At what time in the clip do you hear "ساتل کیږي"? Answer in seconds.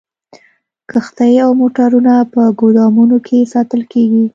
3.53-4.25